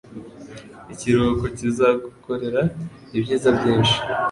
Ikiruhuko 0.93 1.45
kizagukorera 1.57 2.61
ibyiza 3.17 3.49
byinshi. 3.57 3.95